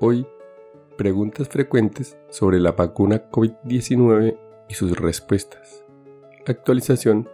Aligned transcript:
Hoy, 0.00 0.26
preguntas 0.98 1.48
frecuentes 1.48 2.18
sobre 2.28 2.58
la 2.58 2.72
vacuna 2.72 3.30
COVID-19 3.30 4.36
y 4.68 4.74
sus 4.74 4.98
respuestas. 4.98 5.84
Actualización 6.46 7.28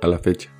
a 0.00 0.06
la 0.06 0.18
fecha. 0.18 0.50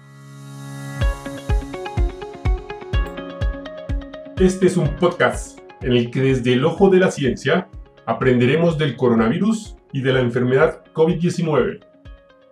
Este 4.38 4.66
es 4.66 4.76
un 4.76 4.96
podcast 4.96 5.58
en 5.80 5.92
el 5.92 6.10
que 6.10 6.20
desde 6.20 6.52
el 6.52 6.64
ojo 6.66 6.90
de 6.90 6.98
la 6.98 7.10
ciencia 7.10 7.68
aprenderemos 8.04 8.76
del 8.76 8.94
coronavirus 8.94 9.76
y 9.94 10.02
de 10.02 10.12
la 10.12 10.20
enfermedad 10.20 10.84
COVID-19. 10.92 11.80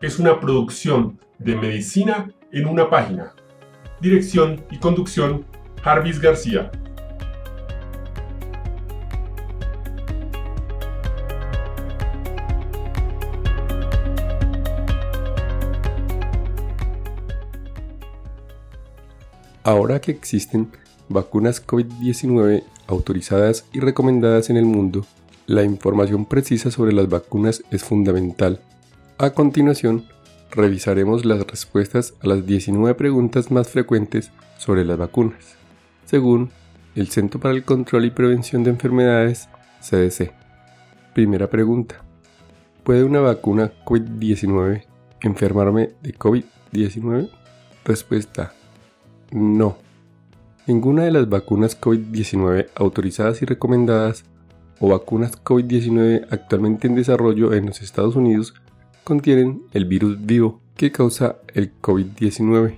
Es 0.00 0.18
una 0.18 0.40
producción 0.40 1.20
de 1.38 1.56
medicina 1.56 2.32
en 2.52 2.66
una 2.66 2.88
página. 2.88 3.34
Dirección 4.00 4.64
y 4.70 4.78
conducción, 4.78 5.44
Jarvis 5.82 6.18
García. 6.20 6.70
Ahora 19.66 19.98
que 19.98 20.12
existen 20.12 20.68
vacunas 21.08 21.66
COVID-19 21.66 22.64
autorizadas 22.86 23.64
y 23.72 23.80
recomendadas 23.80 24.50
en 24.50 24.58
el 24.58 24.66
mundo, 24.66 25.06
la 25.46 25.62
información 25.62 26.26
precisa 26.26 26.70
sobre 26.70 26.92
las 26.92 27.08
vacunas 27.08 27.64
es 27.70 27.82
fundamental. 27.82 28.60
A 29.16 29.30
continuación, 29.30 30.04
revisaremos 30.50 31.24
las 31.24 31.46
respuestas 31.46 32.12
a 32.20 32.26
las 32.26 32.44
19 32.44 32.94
preguntas 32.94 33.50
más 33.50 33.68
frecuentes 33.68 34.32
sobre 34.58 34.84
las 34.84 34.98
vacunas, 34.98 35.56
según 36.04 36.50
el 36.94 37.08
Centro 37.08 37.40
para 37.40 37.54
el 37.54 37.64
Control 37.64 38.04
y 38.04 38.10
Prevención 38.10 38.64
de 38.64 38.70
Enfermedades, 38.70 39.48
CDC. 39.80 40.30
Primera 41.14 41.48
pregunta. 41.48 42.04
¿Puede 42.82 43.02
una 43.02 43.20
vacuna 43.20 43.72
COVID-19 43.86 44.84
enfermarme 45.22 45.92
de 46.02 46.14
COVID-19? 46.14 47.30
Respuesta 47.86 48.52
no. 49.34 49.76
Ninguna 50.66 51.02
de 51.02 51.10
las 51.10 51.28
vacunas 51.28 51.78
COVID-19 51.78 52.68
autorizadas 52.76 53.42
y 53.42 53.44
recomendadas 53.44 54.24
o 54.78 54.88
vacunas 54.88 55.42
COVID-19 55.42 56.28
actualmente 56.30 56.86
en 56.86 56.94
desarrollo 56.94 57.52
en 57.52 57.66
los 57.66 57.82
Estados 57.82 58.16
Unidos 58.16 58.54
contienen 59.02 59.62
el 59.72 59.84
virus 59.86 60.24
vivo 60.24 60.60
que 60.76 60.92
causa 60.92 61.36
el 61.52 61.72
COVID-19. 61.82 62.76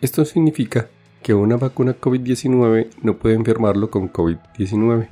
Esto 0.00 0.24
significa 0.24 0.88
que 1.22 1.34
una 1.34 1.56
vacuna 1.56 1.96
COVID-19 1.98 2.90
no 3.02 3.18
puede 3.18 3.34
enfermarlo 3.34 3.90
con 3.90 4.12
COVID-19. 4.12 5.08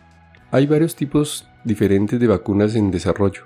Hay 0.51 0.67
varios 0.67 0.95
tipos 0.95 1.49
diferentes 1.65 2.21
de 2.21 2.27
vacunas 2.27 2.75
en 2.77 2.91
desarrollo. 2.91 3.43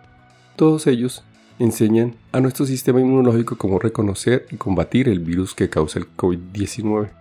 Todos 0.56 0.86
ellos 0.86 1.24
enseñan 1.60 2.16
a 2.32 2.40
nuestro 2.40 2.66
sistema 2.66 3.00
inmunológico 3.00 3.56
cómo 3.56 3.78
reconocer 3.78 4.46
y 4.50 4.56
combatir 4.56 5.08
el 5.08 5.20
virus 5.20 5.54
que 5.54 5.70
causa 5.70 5.98
el 6.00 6.14
COVID-19. 6.16 7.19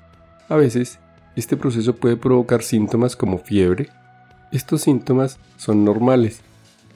A 0.50 0.55
veces, 0.55 0.97
este 1.36 1.55
proceso 1.55 1.95
puede 1.95 2.17
provocar 2.17 2.64
síntomas 2.64 3.16
como 3.16 3.38
fiebre. 3.38 3.89
Estos 4.52 4.81
síntomas 4.81 5.38
son 5.58 5.86
normales 5.86 6.42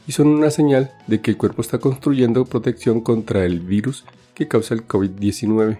y 0.07 0.13
son 0.13 0.27
una 0.27 0.49
señal 0.49 0.91
de 1.05 1.21
que 1.21 1.29
el 1.29 1.37
cuerpo 1.37 1.61
está 1.61 1.77
construyendo 1.77 2.45
protección 2.45 2.99
contra 3.01 3.45
el 3.45 3.59
virus 3.59 4.05
que 4.33 4.47
causa 4.47 4.73
el 4.73 4.87
COVID-19. 4.87 5.77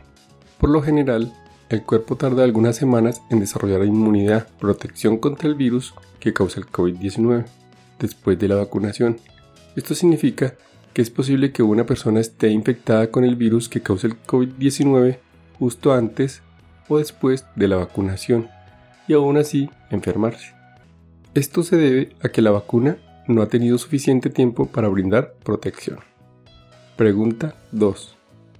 Por 0.59 0.69
lo 0.69 0.83
general, 0.83 1.33
el 1.69 1.81
cuerpo 1.81 2.15
tarda 2.15 2.43
algunas 2.43 2.75
semanas 2.75 3.23
en 3.31 3.39
desarrollar 3.39 3.83
inmunidad, 3.83 4.47
protección 4.59 5.17
contra 5.17 5.49
el 5.49 5.55
virus 5.55 5.95
que 6.19 6.31
causa 6.31 6.59
el 6.59 6.67
COVID-19 6.67 7.45
después 7.97 8.37
de 8.37 8.49
la 8.49 8.55
vacunación. 8.55 9.17
Esto 9.75 9.95
significa 9.95 10.53
que 10.93 11.01
es 11.01 11.09
posible 11.09 11.51
que 11.51 11.63
una 11.63 11.87
persona 11.87 12.19
esté 12.19 12.49
infectada 12.49 13.09
con 13.09 13.23
el 13.23 13.35
virus 13.35 13.67
que 13.67 13.81
causa 13.81 14.05
el 14.05 14.21
COVID-19 14.21 15.17
justo 15.57 15.91
antes 15.91 16.43
o 16.87 16.97
después 16.97 17.45
de 17.55 17.67
la 17.67 17.77
vacunación 17.77 18.49
y 19.07 19.13
aún 19.13 19.37
así 19.37 19.69
enfermarse. 19.89 20.53
Esto 21.33 21.63
se 21.63 21.77
debe 21.77 22.15
a 22.21 22.29
que 22.29 22.41
la 22.41 22.51
vacuna 22.51 22.97
no 23.27 23.41
ha 23.41 23.47
tenido 23.47 23.77
suficiente 23.77 24.29
tiempo 24.29 24.67
para 24.67 24.87
brindar 24.87 25.33
protección. 25.43 25.99
Pregunta 26.95 27.55
2. 27.71 28.15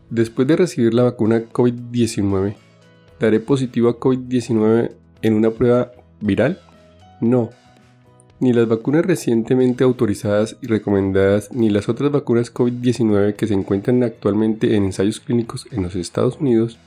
Después 0.10 0.48
de 0.48 0.56
recibir 0.56 0.94
la 0.94 1.04
vacuna 1.04 1.44
COVID-19, 1.52 2.56
¿daré 3.20 3.40
positivo 3.40 3.90
a 3.90 4.00
COVID-19 4.00 4.92
en 5.22 5.34
una 5.34 5.52
prueba 5.52 5.92
viral? 6.20 6.60
No. 7.22 7.50
Ni 8.40 8.54
las 8.54 8.68
vacunas 8.68 9.06
recientemente 9.06 9.84
autorizadas 9.84 10.58
y 10.62 10.68
recomendadas 10.68 11.52
ni 11.52 11.70
las 11.70 11.88
otras 11.90 12.12
vacunas 12.12 12.54
COVID-19 12.54 13.36
que 13.36 13.48
se 13.48 13.54
encuentran 13.54 14.04
actualmente 14.04 14.76
en 14.76 14.86
ensayos 14.86 15.20
clínicos 15.20 15.68
en 15.72 15.84
los 15.84 15.96
Estados 15.96 16.38
Unidos 16.40 16.78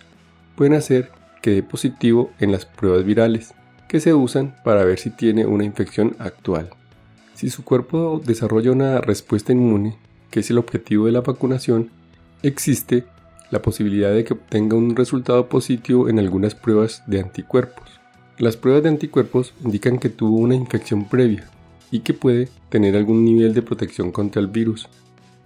pueden 0.56 0.74
hacer 0.74 1.10
que 1.46 1.62
positivo 1.62 2.32
en 2.40 2.50
las 2.50 2.66
pruebas 2.66 3.04
virales, 3.04 3.54
que 3.88 4.00
se 4.00 4.12
usan 4.12 4.56
para 4.64 4.82
ver 4.82 4.98
si 4.98 5.10
tiene 5.10 5.46
una 5.46 5.62
infección 5.62 6.16
actual. 6.18 6.70
Si 7.34 7.50
su 7.50 7.62
cuerpo 7.62 8.20
desarrolla 8.24 8.72
una 8.72 9.00
respuesta 9.00 9.52
inmune, 9.52 9.96
que 10.32 10.40
es 10.40 10.50
el 10.50 10.58
objetivo 10.58 11.06
de 11.06 11.12
la 11.12 11.20
vacunación, 11.20 11.90
existe 12.42 13.04
la 13.52 13.62
posibilidad 13.62 14.12
de 14.12 14.24
que 14.24 14.32
obtenga 14.32 14.76
un 14.76 14.96
resultado 14.96 15.48
positivo 15.48 16.08
en 16.08 16.18
algunas 16.18 16.56
pruebas 16.56 17.04
de 17.06 17.20
anticuerpos. 17.20 18.00
Las 18.38 18.56
pruebas 18.56 18.82
de 18.82 18.88
anticuerpos 18.88 19.54
indican 19.64 20.00
que 20.00 20.08
tuvo 20.08 20.38
una 20.38 20.56
infección 20.56 21.08
previa 21.08 21.48
y 21.92 22.00
que 22.00 22.12
puede 22.12 22.48
tener 22.70 22.96
algún 22.96 23.24
nivel 23.24 23.54
de 23.54 23.62
protección 23.62 24.10
contra 24.10 24.42
el 24.42 24.48
virus. 24.48 24.88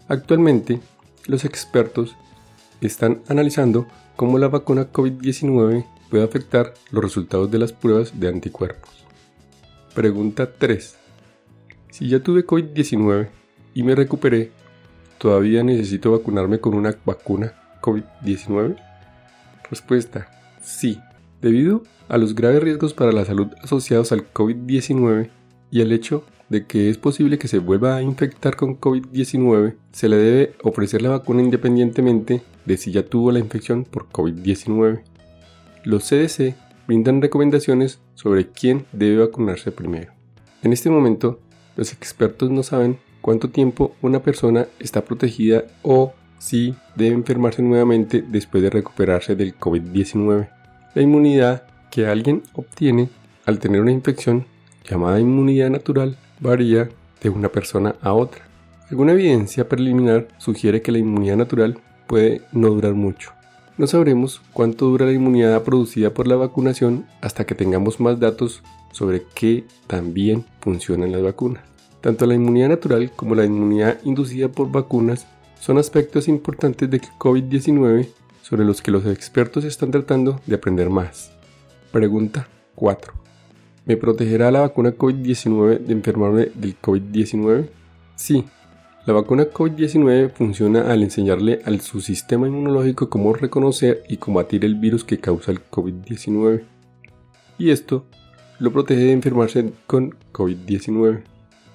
Actualmente, 0.09 0.81
los 1.27 1.45
expertos 1.45 2.17
están 2.87 3.23
analizando 3.29 3.87
cómo 4.17 4.39
la 4.39 4.49
vacuna 4.49 4.93
COVID-19 4.93 5.87
puede 6.11 6.25
afectar 6.25 6.75
los 6.91 7.03
resultados 7.03 7.51
de 7.51 7.59
las 7.59 7.73
pruebas 7.73 8.19
de 8.19 8.29
anticuerpos. 8.29 8.91
Pregunta 9.95 10.51
3. 10.53 10.97
Si 11.91 12.09
ya 12.09 12.23
tuve 12.23 12.47
COVID-19 12.47 13.29
y 13.75 13.83
me 13.83 13.95
recuperé, 13.95 14.53
¿todavía 15.19 15.63
necesito 15.63 16.13
vacunarme 16.13 16.61
con 16.61 16.75
una 16.75 16.95
vacuna 17.05 17.55
COVID-19? 17.81 18.77
Respuesta. 19.71 20.29
Sí. 20.63 21.01
Debido 21.41 21.83
a 22.09 22.19
los 22.19 22.35
graves 22.35 22.63
riesgos 22.63 22.93
para 22.93 23.13
la 23.13 23.25
salud 23.25 23.49
asociados 23.63 24.13
al 24.13 24.33
COVID-19 24.33 25.31
y 25.71 25.81
al 25.81 25.93
hecho 25.93 26.25
de 26.51 26.67
que 26.67 26.91
es 26.91 26.99
posible 26.99 27.39
que 27.39 27.49
se 27.49 27.59
vuelva 27.59 27.97
a 27.97 28.03
infectar 28.03 28.57
con 28.57 28.79
COVID-19, 28.79 29.77
se 29.93 30.09
le 30.09 30.17
debe 30.17 30.53
ofrecer 30.63 31.01
la 31.01 31.11
vacuna 31.11 31.43
independientemente 31.43 32.43
de 32.67 32.77
si 32.77 32.91
ya 32.91 33.05
tuvo 33.05 33.33
la 33.33 33.39
infección 33.39 33.85
por 33.85 34.09
COVID-19. 34.11 35.03
Los 35.85 36.09
CDC 36.09 36.55
brindan 36.87 37.23
recomendaciones 37.23 38.01
sobre 38.15 38.49
quién 38.49 38.85
debe 38.93 39.25
vacunarse 39.25 39.71
primero. 39.71 40.13
En 40.63 40.73
este 40.73 40.91
momento, 40.91 41.41
los 41.77 41.93
expertos 41.93 42.51
no 42.51 42.65
saben 42.65 42.99
cuánto 43.21 43.51
tiempo 43.51 43.95
una 44.03 44.21
persona 44.21 44.67
está 44.81 45.05
protegida 45.05 45.65
o 45.83 46.13
si 46.39 46.75
debe 46.97 47.15
enfermarse 47.15 47.63
nuevamente 47.63 48.25
después 48.27 48.63
de 48.63 48.71
recuperarse 48.71 49.37
del 49.37 49.57
COVID-19. 49.57 50.49
La 50.95 51.03
inmunidad 51.03 51.63
que 51.93 52.07
alguien 52.07 52.43
obtiene 52.55 53.09
al 53.47 53.61
tener 53.61 53.81
una 53.81 53.93
infección 53.93 54.47
llamada 54.89 55.21
inmunidad 55.21 55.71
natural 55.71 56.17
varía 56.41 56.91
de 57.23 57.31
una 57.31 57.49
persona 57.49 57.95
a 58.01 58.13
otra. 58.13 58.43
Alguna 58.91 59.13
evidencia 59.13 59.69
preliminar 59.69 60.29
sugiere 60.39 60.83
que 60.83 60.93
la 60.93 60.99
inmunidad 60.99 61.37
natural 61.37 61.79
puede 62.07 62.43
no 62.53 62.71
durar 62.71 62.95
mucho. 62.95 63.33
No 63.79 63.87
sabremos 63.87 64.43
cuánto 64.53 64.87
dura 64.87 65.07
la 65.07 65.13
inmunidad 65.13 65.63
producida 65.63 66.13
por 66.13 66.27
la 66.27 66.37
vacunación 66.37 67.07
hasta 67.21 67.47
que 67.47 67.55
tengamos 67.55 68.01
más 68.01 68.19
datos 68.19 68.63
sobre 68.93 69.23
qué 69.35 69.65
tan 69.87 70.13
bien 70.13 70.45
funcionan 70.61 71.13
las 71.13 71.23
vacunas. 71.23 71.63
Tanto 72.01 72.27
la 72.27 72.35
inmunidad 72.35 72.71
natural 72.71 73.13
como 73.15 73.35
la 73.35 73.45
inmunidad 73.45 73.99
inducida 74.05 74.49
por 74.49 74.71
vacunas 74.71 75.27
son 75.61 75.79
aspectos 75.79 76.29
importantes 76.29 76.91
del 76.91 77.03
COVID-19 77.19 78.09
sobre 78.43 78.65
los 78.65 78.83
que 78.83 78.91
los 78.91 79.07
expertos 79.07 79.65
están 79.65 79.91
tratando 79.91 80.41
de 80.47 80.57
aprender 80.57 80.91
más. 80.91 81.31
Pregunta 81.93 82.49
4. 82.75 83.20
¿Me 83.91 83.97
protegerá 83.97 84.53
la 84.53 84.61
vacuna 84.61 84.97
COVID-19 84.97 85.81
de 85.81 85.93
enfermarme 85.93 86.47
del 86.55 86.81
COVID-19? 86.81 87.71
Sí, 88.15 88.45
la 89.05 89.13
vacuna 89.13 89.47
COVID-19 89.51 90.31
funciona 90.31 90.93
al 90.93 91.03
enseñarle 91.03 91.61
a 91.65 91.77
su 91.81 92.01
sistema 92.01 92.47
inmunológico 92.47 93.11
cómo 93.11 93.33
reconocer 93.33 94.05
y 94.09 94.19
combatir 94.19 94.65
el 94.65 94.77
virus 94.77 95.03
que 95.03 95.19
causa 95.19 95.51
el 95.51 95.69
COVID-19. 95.69 96.63
Y 97.59 97.71
esto 97.71 98.07
lo 98.61 98.73
protege 98.73 99.07
de 99.07 99.13
enfermarse 99.13 99.73
con 99.89 100.15
COVID-19. 100.33 101.25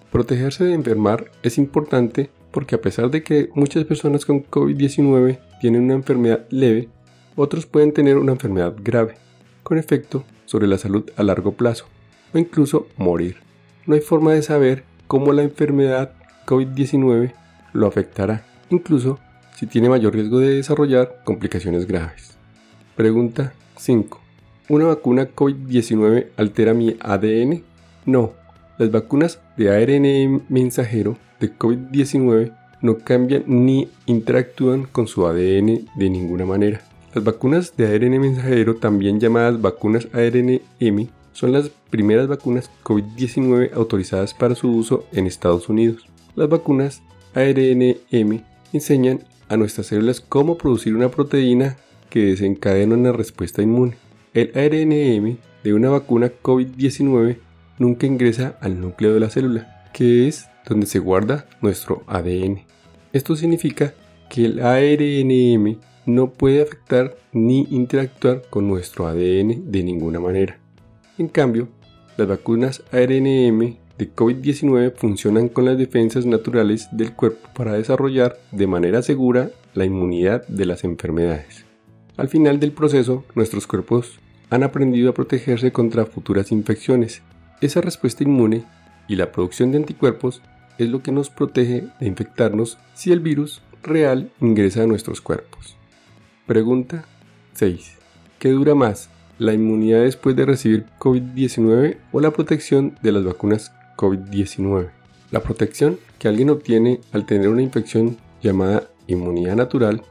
Protegerse 0.10 0.64
de 0.64 0.74
enfermar 0.74 1.32
es 1.44 1.58
importante 1.58 2.30
porque 2.52 2.76
a 2.76 2.82
pesar 2.82 3.12
de 3.12 3.24
que 3.24 3.50
muchas 3.56 3.84
personas 3.84 4.26
con 4.26 4.42
COVID-19 4.46 5.38
tienen 5.60 5.84
una 5.84 5.96
enfermedad 5.96 6.48
leve, 6.50 6.88
otros 7.36 7.66
pueden 7.66 7.92
tener 7.92 8.16
una 8.16 8.32
enfermedad 8.32 8.74
grave, 8.82 9.16
con 9.64 9.78
efecto 9.78 10.24
sobre 10.46 10.68
la 10.68 10.78
salud 10.78 11.12
a 11.18 11.24
largo 11.24 11.52
plazo 11.52 11.88
o 12.36 12.38
incluso 12.38 12.88
morir. 12.98 13.38
no 13.88 13.96
hay 13.96 14.02
forma 14.02 14.34
de 14.34 14.42
saber 14.42 14.84
cómo 15.08 15.32
la 15.32 15.44
enfermedad 15.44 16.12
COVID-19 16.46 17.34
lo 17.74 17.88
afectará, 17.88 18.46
incluso 18.70 19.20
si 19.56 19.68
tiene 19.68 19.90
mayor 19.90 20.14
riesgo 20.14 20.40
de 20.40 20.56
desarrollar 20.56 21.22
complicaciones 21.24 21.88
graves. 21.88 22.38
Pregunta 22.96 23.54
5. 23.78 24.20
¿Una 24.68 24.86
vacuna 24.86 25.30
COVID-19 25.34 26.28
altera 26.36 26.74
mi 26.74 26.98
ADN? 27.00 27.64
No, 28.06 28.34
las 28.78 28.92
vacunas 28.92 29.40
de 29.56 29.70
ARN 29.70 30.44
mensajero 30.50 31.18
de 31.40 31.58
COVID-19 31.58 32.54
no 32.82 32.98
cambian 32.98 33.44
ni 33.48 33.88
interactúan 34.08 34.86
con 34.92 35.08
su 35.08 35.26
ADN 35.26 35.88
de 35.96 36.10
ninguna 36.10 36.46
manera. 36.46 36.82
Las 37.14 37.24
vacunas 37.24 37.78
de 37.78 37.88
ARN 37.96 38.20
mensajero, 38.20 38.76
también 38.76 39.22
llamadas 39.22 39.62
vacunas 39.62 40.10
ARN-M, 40.14 41.10
son 41.36 41.52
las 41.52 41.70
primeras 41.90 42.30
vacunas 42.30 42.72
COVID-19 42.86 43.74
autorizadas 43.74 44.34
para 44.34 44.56
su 44.56 44.72
uso 44.72 45.06
en 45.12 45.28
Estados 45.28 45.68
Unidos. 45.68 46.08
Las 46.34 46.48
vacunas 46.48 47.02
ARN-M 47.34 48.42
enseñan 48.72 49.20
a 49.50 49.58
nuestras 49.58 49.88
células 49.88 50.22
cómo 50.22 50.58
producir 50.58 50.96
una 50.96 51.10
proteína 51.10 51.76
que 52.10 52.28
desencadena 52.28 52.96
una 52.96 53.12
respuesta 53.12 53.62
inmune. 53.62 53.98
El 54.34 54.52
ARN-M 54.56 55.36
de 55.62 55.74
una 55.74 55.90
vacuna 55.90 56.32
COVID-19 56.42 57.38
nunca 57.80 58.08
ingresa 58.08 58.58
al 58.62 58.80
núcleo 58.80 59.14
de 59.14 59.20
la 59.20 59.30
célula, 59.30 59.90
que 59.94 60.30
es 60.30 60.48
donde 60.66 60.86
se 60.86 61.00
guarda 61.00 61.48
nuestro 61.60 62.04
ADN. 62.08 62.62
Esto 63.12 63.36
significa 63.36 63.94
que 64.30 64.46
el 64.46 64.62
ARNM 64.62 65.80
no 66.06 66.32
puede 66.32 66.62
afectar 66.62 67.18
ni 67.34 67.68
interactuar 67.72 68.44
con 68.50 68.70
nuestro 68.70 69.06
ADN 69.06 69.70
de 69.70 69.84
ninguna 69.84 70.22
manera. 70.22 70.60
En 71.18 71.30
cambio, 71.30 71.70
las 72.18 72.28
vacunas 72.28 72.84
ARNM 72.92 73.78
de 73.98 74.14
COVID-19 74.14 74.94
funcionan 74.96 75.48
con 75.48 75.64
las 75.66 75.78
defensas 75.78 76.26
naturales 76.26 76.90
del 76.92 77.14
cuerpo 77.14 77.48
para 77.56 77.74
desarrollar 77.74 78.38
de 78.52 78.68
manera 78.68 79.02
segura 79.02 79.52
la 79.74 79.86
inmunidad 79.86 80.46
de 80.48 80.66
las 80.66 80.84
enfermedades. 80.84 81.66
Al 82.18 82.28
final 82.28 82.60
del 82.60 82.74
proceso, 82.74 83.24
nuestros 83.34 83.68
cuerpos 83.68 84.20
han 84.50 84.64
aprendido 84.64 85.10
a 85.10 85.14
protegerse 85.14 85.72
contra 85.72 86.06
futuras 86.06 86.52
infecciones. 86.52 87.22
Esa 87.62 87.82
respuesta 87.82 88.24
inmune 88.24 88.66
y 89.08 89.16
la 89.16 89.32
producción 89.32 89.72
de 89.72 89.78
anticuerpos 89.78 90.42
es 90.78 90.90
lo 90.90 91.02
que 91.02 91.14
nos 91.14 91.30
protege 91.30 91.88
de 92.00 92.08
infectarnos 92.08 92.78
si 92.94 93.12
el 93.12 93.22
virus 93.22 93.62
real 93.84 94.32
ingresa 94.42 94.84
a 94.84 94.88
nuestros 94.88 95.22
cuerpos. 95.22 95.78
Pregunta 96.46 97.06
6. 97.54 97.96
¿Qué 98.40 98.50
dura 98.50 98.76
más, 98.76 99.10
la 99.38 99.54
inmunidad 99.54 100.02
después 100.02 100.36
de 100.36 100.46
recibir 100.46 100.86
COVID-19 101.00 101.98
o 102.12 102.20
la 102.20 102.32
protección 102.32 102.98
de 103.02 103.12
las 103.12 103.24
vacunas 103.24 103.72
COVID-19? 103.98 104.90
La 105.32 105.42
protección 105.42 105.98
que 106.20 106.28
alguien 106.28 106.50
obtiene 106.50 107.02
al 107.12 107.26
tener 107.26 107.50
una 107.50 107.62
infección 107.62 108.18
llamada 108.42 108.90
inmunidad 109.08 109.56
natural 109.56 110.02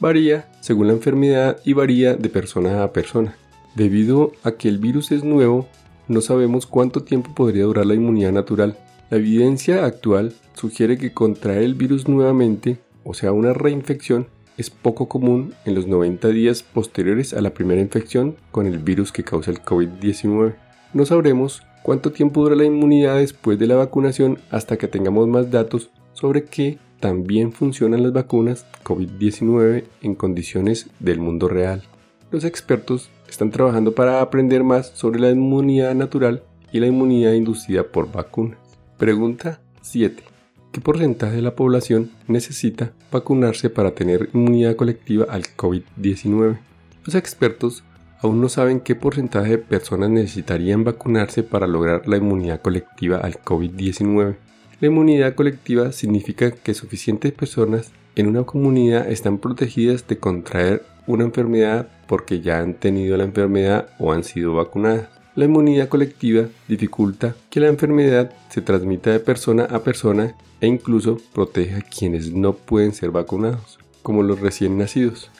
varía 0.00 0.48
según 0.60 0.88
la 0.88 0.92
enfermedad 0.92 1.58
y 1.64 1.72
varía 1.72 2.14
de 2.14 2.28
persona 2.28 2.82
a 2.82 2.92
persona. 2.92 3.36
Debido 3.74 4.32
a 4.42 4.52
que 4.52 4.68
el 4.68 4.78
virus 4.78 5.12
es 5.12 5.24
nuevo, 5.24 5.68
no 6.08 6.20
sabemos 6.20 6.66
cuánto 6.66 7.02
tiempo 7.02 7.34
podría 7.34 7.64
durar 7.64 7.86
la 7.86 7.94
inmunidad 7.94 8.32
natural. 8.32 8.78
La 9.10 9.18
evidencia 9.18 9.84
actual 9.84 10.34
sugiere 10.54 10.98
que 10.98 11.12
contraer 11.12 11.62
el 11.62 11.74
virus 11.74 12.08
nuevamente, 12.08 12.78
o 13.04 13.14
sea 13.14 13.32
una 13.32 13.52
reinfección, 13.52 14.26
es 14.58 14.70
poco 14.70 15.08
común 15.08 15.54
en 15.64 15.74
los 15.74 15.86
90 15.86 16.28
días 16.28 16.62
posteriores 16.62 17.32
a 17.32 17.40
la 17.40 17.54
primera 17.54 17.80
infección 17.80 18.36
con 18.50 18.66
el 18.66 18.78
virus 18.78 19.12
que 19.12 19.24
causa 19.24 19.50
el 19.50 19.62
COVID-19. 19.62 20.56
No 20.92 21.06
sabremos 21.06 21.62
cuánto 21.82 22.12
tiempo 22.12 22.42
dura 22.42 22.56
la 22.56 22.64
inmunidad 22.64 23.16
después 23.16 23.58
de 23.58 23.68
la 23.68 23.76
vacunación 23.76 24.38
hasta 24.50 24.76
que 24.76 24.88
tengamos 24.88 25.28
más 25.28 25.50
datos 25.50 25.90
sobre 26.12 26.44
qué 26.44 26.78
también 27.00 27.52
funcionan 27.52 28.02
las 28.02 28.12
vacunas 28.12 28.66
COVID-19 28.84 29.84
en 30.02 30.14
condiciones 30.16 30.90
del 30.98 31.20
mundo 31.20 31.48
real. 31.48 31.84
Los 32.30 32.44
expertos 32.44 33.10
están 33.28 33.50
trabajando 33.50 33.94
para 33.94 34.20
aprender 34.20 34.64
más 34.64 34.88
sobre 34.88 35.20
la 35.20 35.30
inmunidad 35.30 35.94
natural 35.94 36.42
y 36.72 36.80
la 36.80 36.88
inmunidad 36.88 37.32
inducida 37.32 37.84
por 37.84 38.10
vacunas. 38.10 38.58
Pregunta 38.98 39.60
7. 39.80 40.27
¿Qué 40.70 40.82
porcentaje 40.82 41.36
de 41.36 41.42
la 41.42 41.56
población 41.56 42.10
necesita 42.26 42.92
vacunarse 43.10 43.70
para 43.70 43.94
tener 43.94 44.28
inmunidad 44.34 44.76
colectiva 44.76 45.24
al 45.30 45.44
COVID-19? 45.44 46.58
Los 47.04 47.14
expertos 47.14 47.84
aún 48.20 48.42
no 48.42 48.50
saben 48.50 48.80
qué 48.80 48.94
porcentaje 48.94 49.52
de 49.52 49.58
personas 49.58 50.10
necesitarían 50.10 50.84
vacunarse 50.84 51.42
para 51.42 51.66
lograr 51.66 52.06
la 52.06 52.18
inmunidad 52.18 52.60
colectiva 52.60 53.16
al 53.16 53.42
COVID-19. 53.42 54.36
La 54.80 54.86
inmunidad 54.86 55.34
colectiva 55.34 55.90
significa 55.92 56.50
que 56.50 56.74
suficientes 56.74 57.32
personas 57.32 57.90
en 58.14 58.26
una 58.26 58.44
comunidad 58.44 59.10
están 59.10 59.38
protegidas 59.38 60.06
de 60.06 60.18
contraer 60.18 60.84
una 61.06 61.24
enfermedad 61.24 61.88
porque 62.06 62.40
ya 62.40 62.60
han 62.60 62.74
tenido 62.74 63.16
la 63.16 63.24
enfermedad 63.24 63.88
o 63.98 64.12
han 64.12 64.22
sido 64.22 64.54
vacunadas. 64.54 65.08
La 65.34 65.46
inmunidad 65.46 65.88
colectiva 65.88 66.44
dificulta 66.68 67.34
que 67.48 67.60
la 67.60 67.68
enfermedad 67.68 68.34
se 68.50 68.60
transmita 68.60 69.10
de 69.10 69.20
persona 69.20 69.64
a 69.64 69.78
persona 69.78 70.34
e 70.60 70.66
incluso 70.66 71.18
protege 71.32 71.76
a 71.76 71.82
quienes 71.82 72.32
no 72.32 72.54
pueden 72.54 72.92
ser 72.92 73.10
vacunados, 73.10 73.78
como 74.02 74.22
los 74.22 74.40
recién 74.40 74.78
nacidos. 74.78 75.30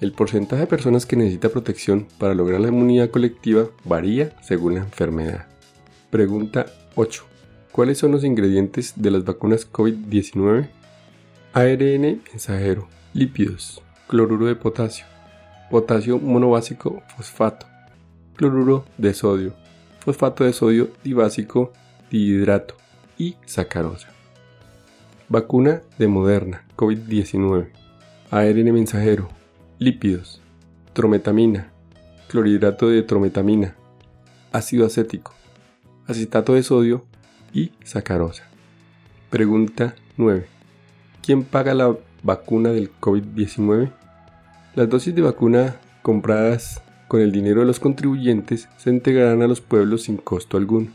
El 0.00 0.12
porcentaje 0.12 0.62
de 0.62 0.66
personas 0.68 1.06
que 1.06 1.16
necesita 1.16 1.48
protección 1.48 2.06
para 2.18 2.34
lograr 2.34 2.60
la 2.60 2.68
inmunidad 2.68 3.10
colectiva 3.10 3.66
varía 3.84 4.36
según 4.42 4.74
la 4.74 4.80
enfermedad. 4.80 5.46
Pregunta 6.10 6.66
8. 6.94 7.24
¿Cuáles 7.72 7.98
son 7.98 8.12
los 8.12 8.24
ingredientes 8.24 8.94
de 8.96 9.10
las 9.10 9.24
vacunas 9.24 9.70
COVID-19? 9.70 10.68
ARN 11.52 12.22
mensajero, 12.30 12.88
lípidos, 13.12 13.82
cloruro 14.06 14.46
de 14.46 14.54
potasio, 14.54 15.06
potasio 15.70 16.18
monobásico 16.18 17.02
fosfato, 17.16 17.66
cloruro 18.36 18.84
de 18.96 19.14
sodio, 19.14 19.54
fosfato 20.00 20.44
de 20.44 20.52
sodio 20.52 20.90
dibásico, 21.02 21.72
dihidrato 22.10 22.74
y 23.18 23.36
sacarosa. 23.46 24.17
Vacuna 25.30 25.82
de 25.98 26.08
Moderna, 26.08 26.64
COVID-19, 26.74 27.68
ARN 28.30 28.72
mensajero, 28.72 29.28
lípidos, 29.78 30.40
trometamina, 30.94 31.70
clorhidrato 32.28 32.88
de 32.88 33.02
trometamina, 33.02 33.76
ácido 34.52 34.86
acético, 34.86 35.34
acetato 36.06 36.54
de 36.54 36.62
sodio 36.62 37.04
y 37.52 37.72
sacarosa. 37.84 38.44
Pregunta 39.28 39.94
9. 40.16 40.46
¿Quién 41.22 41.44
paga 41.44 41.74
la 41.74 41.94
vacuna 42.22 42.70
del 42.70 42.90
COVID-19? 42.98 43.92
Las 44.76 44.88
dosis 44.88 45.14
de 45.14 45.20
vacuna 45.20 45.76
compradas 46.00 46.80
con 47.06 47.20
el 47.20 47.32
dinero 47.32 47.60
de 47.60 47.66
los 47.66 47.80
contribuyentes 47.80 48.70
se 48.78 48.88
integrarán 48.88 49.42
a 49.42 49.46
los 49.46 49.60
pueblos 49.60 50.04
sin 50.04 50.16
costo 50.16 50.56
alguno. 50.56 50.88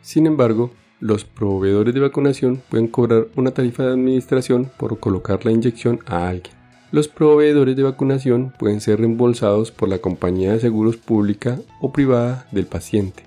Sin 0.00 0.28
embargo, 0.28 0.70
los 1.00 1.24
proveedores 1.24 1.94
de 1.94 2.00
vacunación 2.00 2.62
pueden 2.68 2.86
cobrar 2.86 3.26
una 3.34 3.52
tarifa 3.52 3.84
de 3.84 3.92
administración 3.92 4.70
por 4.76 5.00
colocar 5.00 5.44
la 5.46 5.50
inyección 5.50 6.00
a 6.06 6.28
alguien. 6.28 6.54
Los 6.92 7.08
proveedores 7.08 7.74
de 7.74 7.82
vacunación 7.82 8.52
pueden 8.58 8.80
ser 8.80 8.98
reembolsados 8.98 9.70
por 9.70 9.88
la 9.88 9.98
compañía 9.98 10.52
de 10.52 10.60
seguros 10.60 10.96
pública 10.96 11.58
o 11.80 11.92
privada 11.92 12.46
del 12.52 12.66
paciente, 12.66 13.22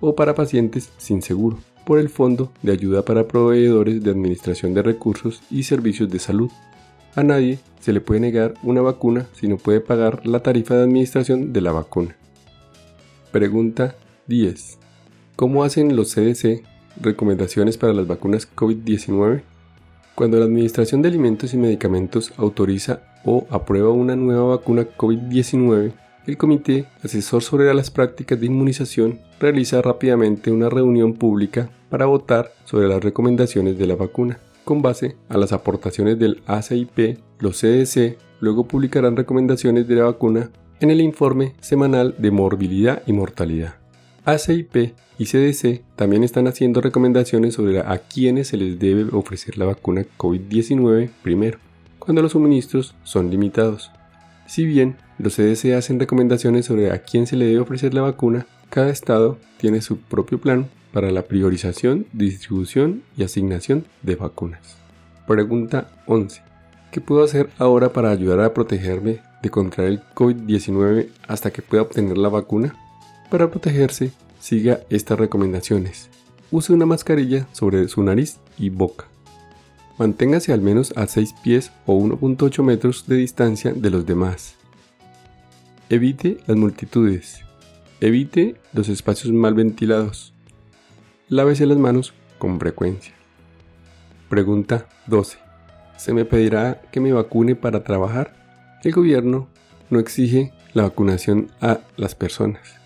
o 0.00 0.14
para 0.14 0.34
pacientes 0.34 0.90
sin 0.98 1.22
seguro, 1.22 1.58
por 1.84 1.98
el 1.98 2.08
Fondo 2.08 2.52
de 2.62 2.72
Ayuda 2.72 3.04
para 3.04 3.26
Proveedores 3.26 4.02
de 4.02 4.10
Administración 4.10 4.74
de 4.74 4.82
Recursos 4.82 5.42
y 5.50 5.64
Servicios 5.64 6.10
de 6.10 6.18
Salud. 6.18 6.50
A 7.16 7.22
nadie 7.24 7.58
se 7.80 7.92
le 7.92 8.00
puede 8.00 8.20
negar 8.20 8.54
una 8.62 8.82
vacuna 8.82 9.26
si 9.32 9.48
no 9.48 9.56
puede 9.56 9.80
pagar 9.80 10.24
la 10.26 10.40
tarifa 10.40 10.74
de 10.74 10.84
administración 10.84 11.52
de 11.52 11.60
la 11.62 11.72
vacuna. 11.72 12.14
Pregunta 13.32 13.96
10. 14.26 14.78
¿Cómo 15.34 15.64
hacen 15.64 15.96
los 15.96 16.14
CDC 16.14 16.62
recomendaciones 17.00 17.76
para 17.76 17.92
las 17.92 18.06
vacunas 18.06 18.48
COVID-19? 18.54 19.42
Cuando 20.14 20.38
la 20.38 20.46
Administración 20.46 21.00
de 21.00 21.08
Alimentos 21.08 21.54
y 21.54 21.56
Medicamentos 21.56 22.32
autoriza 22.36 23.02
o 23.24 23.46
aprueba 23.50 23.90
una 23.90 24.16
nueva 24.16 24.56
vacuna 24.56 24.86
COVID-19, 24.96 25.92
el 26.26 26.36
Comité 26.36 26.86
Asesor 27.02 27.42
sobre 27.42 27.72
las 27.72 27.90
Prácticas 27.90 28.38
de 28.38 28.46
Inmunización 28.46 29.20
realiza 29.40 29.80
rápidamente 29.80 30.50
una 30.50 30.68
reunión 30.68 31.14
pública 31.14 31.70
para 31.88 32.06
votar 32.06 32.52
sobre 32.64 32.88
las 32.88 33.02
recomendaciones 33.02 33.78
de 33.78 33.86
la 33.86 33.96
vacuna. 33.96 34.38
Con 34.64 34.82
base 34.82 35.16
a 35.28 35.38
las 35.38 35.52
aportaciones 35.52 36.18
del 36.18 36.42
ACIP, 36.46 37.18
los 37.38 37.60
CDC 37.60 38.18
luego 38.40 38.68
publicarán 38.68 39.16
recomendaciones 39.16 39.88
de 39.88 39.94
la 39.94 40.04
vacuna 40.04 40.50
en 40.80 40.90
el 40.90 41.00
informe 41.00 41.54
semanal 41.60 42.14
de 42.18 42.30
morbilidad 42.30 43.02
y 43.06 43.12
mortalidad. 43.12 43.76
ACIP 44.24 44.94
y 45.18 45.26
CDC 45.26 45.82
también 45.96 46.22
están 46.22 46.46
haciendo 46.46 46.80
recomendaciones 46.80 47.54
sobre 47.54 47.80
a 47.80 47.98
quienes 47.98 48.48
se 48.48 48.56
les 48.56 48.78
debe 48.78 49.04
ofrecer 49.12 49.58
la 49.58 49.66
vacuna 49.66 50.06
COVID-19 50.16 51.10
primero, 51.22 51.58
cuando 51.98 52.22
los 52.22 52.32
suministros 52.32 52.94
son 53.02 53.30
limitados. 53.30 53.90
Si 54.46 54.64
bien 54.64 54.96
los 55.18 55.34
CDC 55.34 55.74
hacen 55.76 55.98
recomendaciones 55.98 56.66
sobre 56.66 56.92
a 56.92 57.02
quién 57.02 57.26
se 57.26 57.36
le 57.36 57.46
debe 57.46 57.60
ofrecer 57.60 57.92
la 57.92 58.02
vacuna, 58.02 58.46
cada 58.70 58.90
estado 58.90 59.38
tiene 59.58 59.82
su 59.82 59.98
propio 59.98 60.40
plan 60.40 60.68
para 60.92 61.10
la 61.10 61.22
priorización, 61.22 62.06
distribución 62.12 63.02
y 63.16 63.24
asignación 63.24 63.84
de 64.02 64.14
vacunas. 64.14 64.76
Pregunta 65.26 65.88
11. 66.06 66.42
¿Qué 66.90 67.00
puedo 67.00 67.22
hacer 67.22 67.50
ahora 67.58 67.92
para 67.92 68.10
ayudar 68.10 68.40
a 68.40 68.54
protegerme 68.54 69.20
de 69.42 69.50
contraer 69.50 69.90
el 69.90 70.02
COVID-19 70.14 71.08
hasta 71.26 71.50
que 71.50 71.60
pueda 71.60 71.82
obtener 71.82 72.16
la 72.16 72.30
vacuna? 72.30 72.74
Para 73.30 73.50
protegerse, 73.50 74.12
siga 74.40 74.80
estas 74.90 75.18
recomendaciones. 75.18 76.08
Use 76.50 76.72
una 76.72 76.86
mascarilla 76.86 77.46
sobre 77.52 77.88
su 77.88 78.02
nariz 78.02 78.38
y 78.58 78.70
boca. 78.70 79.06
Manténgase 79.98 80.52
al 80.52 80.60
menos 80.60 80.92
a 80.96 81.06
6 81.06 81.34
pies 81.42 81.72
o 81.84 81.98
1.8 81.98 82.62
metros 82.62 83.06
de 83.06 83.16
distancia 83.16 83.72
de 83.72 83.90
los 83.90 84.06
demás. 84.06 84.54
Evite 85.90 86.38
las 86.46 86.56
multitudes. 86.56 87.40
Evite 88.00 88.56
los 88.72 88.88
espacios 88.88 89.32
mal 89.32 89.54
ventilados. 89.54 90.32
Lávese 91.28 91.66
las 91.66 91.78
manos 91.78 92.14
con 92.38 92.60
frecuencia. 92.60 93.12
Pregunta 94.28 94.86
12. 95.06 95.38
¿Se 95.96 96.12
me 96.12 96.24
pedirá 96.24 96.80
que 96.92 97.00
me 97.00 97.12
vacune 97.12 97.56
para 97.56 97.82
trabajar? 97.82 98.78
El 98.84 98.92
gobierno 98.92 99.48
no 99.90 99.98
exige 99.98 100.52
la 100.74 100.84
vacunación 100.84 101.50
a 101.60 101.80
las 101.96 102.14
personas. 102.14 102.78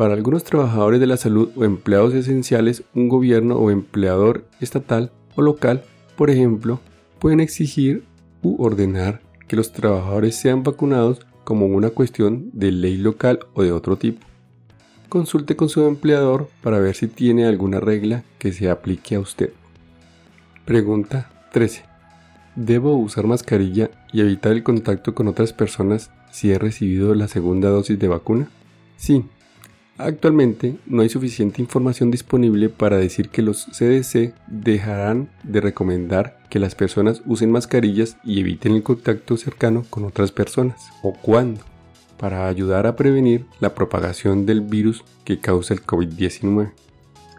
Para 0.00 0.14
algunos 0.14 0.44
trabajadores 0.44 0.98
de 0.98 1.06
la 1.06 1.18
salud 1.18 1.50
o 1.56 1.64
empleados 1.66 2.14
esenciales, 2.14 2.84
un 2.94 3.10
gobierno 3.10 3.56
o 3.56 3.70
empleador 3.70 4.46
estatal 4.58 5.12
o 5.36 5.42
local, 5.42 5.82
por 6.16 6.30
ejemplo, 6.30 6.80
pueden 7.18 7.38
exigir 7.40 8.04
u 8.40 8.56
ordenar 8.64 9.20
que 9.46 9.56
los 9.56 9.72
trabajadores 9.72 10.36
sean 10.36 10.62
vacunados 10.62 11.20
como 11.44 11.66
una 11.66 11.90
cuestión 11.90 12.48
de 12.54 12.72
ley 12.72 12.96
local 12.96 13.40
o 13.52 13.62
de 13.62 13.72
otro 13.72 13.98
tipo. 13.98 14.26
Consulte 15.10 15.54
con 15.54 15.68
su 15.68 15.84
empleador 15.84 16.48
para 16.62 16.78
ver 16.78 16.94
si 16.94 17.06
tiene 17.06 17.44
alguna 17.44 17.78
regla 17.78 18.24
que 18.38 18.54
se 18.54 18.70
aplique 18.70 19.16
a 19.16 19.20
usted. 19.20 19.52
Pregunta 20.64 21.30
13. 21.52 21.84
¿Debo 22.56 22.96
usar 22.96 23.26
mascarilla 23.26 23.90
y 24.14 24.22
evitar 24.22 24.52
el 24.52 24.62
contacto 24.62 25.14
con 25.14 25.28
otras 25.28 25.52
personas 25.52 26.10
si 26.30 26.50
he 26.50 26.58
recibido 26.58 27.14
la 27.14 27.28
segunda 27.28 27.68
dosis 27.68 27.98
de 27.98 28.08
vacuna? 28.08 28.48
Sí. 28.96 29.26
Actualmente 30.02 30.76
no 30.86 31.02
hay 31.02 31.10
suficiente 31.10 31.60
información 31.60 32.10
disponible 32.10 32.70
para 32.70 32.96
decir 32.96 33.28
que 33.28 33.42
los 33.42 33.66
CDC 33.66 34.32
dejarán 34.46 35.28
de 35.42 35.60
recomendar 35.60 36.38
que 36.48 36.58
las 36.58 36.74
personas 36.74 37.20
usen 37.26 37.50
mascarillas 37.50 38.16
y 38.24 38.40
eviten 38.40 38.72
el 38.72 38.82
contacto 38.82 39.36
cercano 39.36 39.84
con 39.90 40.06
otras 40.06 40.32
personas. 40.32 40.88
¿O 41.02 41.12
cuándo? 41.12 41.60
Para 42.18 42.48
ayudar 42.48 42.86
a 42.86 42.96
prevenir 42.96 43.44
la 43.60 43.74
propagación 43.74 44.46
del 44.46 44.62
virus 44.62 45.04
que 45.24 45.38
causa 45.38 45.74
el 45.74 45.82
COVID-19. 45.82 46.72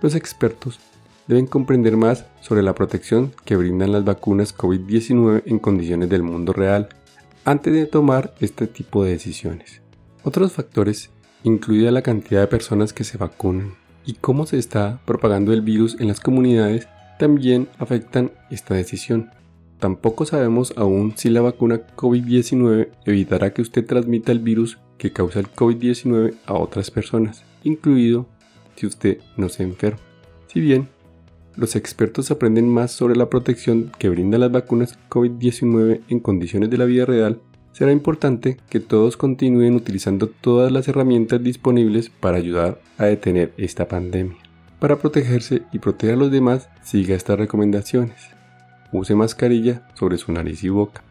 Los 0.03 0.13
expertos 0.13 0.79
deben 1.27 1.47
comprender 1.47 1.97
más 1.97 2.27
sobre 2.41 2.61
la 2.61 2.75
protección 2.75 3.33
que 3.43 3.55
brindan 3.55 3.91
las 3.91 4.03
vacunas 4.03 4.55
COVID-19 4.55 5.41
en 5.47 5.57
condiciones 5.57 6.09
del 6.09 6.21
mundo 6.21 6.53
real 6.53 6.89
antes 7.43 7.73
de 7.73 7.87
tomar 7.87 8.35
este 8.39 8.67
tipo 8.67 9.03
de 9.03 9.13
decisiones. 9.13 9.81
Otros 10.23 10.51
factores, 10.51 11.09
incluida 11.43 11.91
la 11.91 12.01
cantidad 12.01 12.41
de 12.41 12.47
personas 12.47 12.93
que 12.93 13.03
se 13.03 13.17
vacunan 13.17 13.73
y 14.05 14.13
cómo 14.13 14.45
se 14.45 14.57
está 14.57 14.99
propagando 15.05 15.53
el 15.53 15.61
virus 15.61 15.99
en 15.99 16.07
las 16.07 16.19
comunidades, 16.19 16.87
también 17.19 17.67
afectan 17.77 18.31
esta 18.49 18.73
decisión. 18.75 19.29
Tampoco 19.79 20.25
sabemos 20.25 20.73
aún 20.75 21.13
si 21.15 21.29
la 21.29 21.41
vacuna 21.41 21.81
COVID-19 21.95 22.89
evitará 23.05 23.53
que 23.53 23.61
usted 23.61 23.85
transmita 23.85 24.31
el 24.31 24.39
virus 24.39 24.79
que 24.97 25.11
causa 25.11 25.39
el 25.39 25.51
COVID-19 25.51 26.35
a 26.45 26.53
otras 26.53 26.91
personas, 26.91 27.43
incluido 27.63 28.27
si 28.75 28.85
usted 28.85 29.19
no 29.37 29.49
se 29.49 29.63
enferma. 29.63 29.99
Si 30.47 30.59
bien 30.59 30.89
los 31.55 31.75
expertos 31.75 32.31
aprenden 32.31 32.69
más 32.69 32.91
sobre 32.91 33.15
la 33.15 33.29
protección 33.29 33.91
que 33.97 34.09
brindan 34.09 34.41
las 34.41 34.51
vacunas 34.51 34.97
COVID-19 35.09 36.01
en 36.07 36.19
condiciones 36.19 36.69
de 36.69 36.77
la 36.77 36.85
vida 36.85 37.05
real, 37.05 37.39
será 37.73 37.91
importante 37.91 38.57
que 38.69 38.79
todos 38.79 39.17
continúen 39.17 39.75
utilizando 39.75 40.27
todas 40.27 40.71
las 40.71 40.87
herramientas 40.87 41.43
disponibles 41.43 42.09
para 42.09 42.37
ayudar 42.37 42.79
a 42.97 43.05
detener 43.05 43.53
esta 43.57 43.87
pandemia. 43.87 44.37
Para 44.79 44.97
protegerse 44.97 45.63
y 45.71 45.79
proteger 45.79 46.15
a 46.15 46.17
los 46.17 46.31
demás, 46.31 46.69
siga 46.83 47.15
estas 47.15 47.37
recomendaciones. 47.37 48.17
Use 48.91 49.15
mascarilla 49.15 49.87
sobre 49.93 50.17
su 50.17 50.31
nariz 50.31 50.63
y 50.63 50.69
boca. 50.69 51.03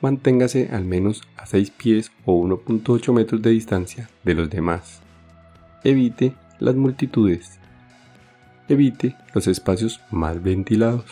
Manténgase 0.00 0.68
al 0.70 0.84
menos 0.84 1.22
a 1.36 1.46
6 1.46 1.70
pies 1.70 2.12
o 2.24 2.40
1.8 2.40 3.12
metros 3.12 3.42
de 3.42 3.50
distancia 3.50 4.10
de 4.24 4.34
los 4.34 4.50
demás. 4.50 5.00
Evite 5.82 6.34
las 6.60 6.74
multitudes 6.74 7.58
Evite 8.68 9.14
los 9.32 9.46
espacios 9.46 10.00
mal 10.10 10.40
ventilados. 10.40 11.04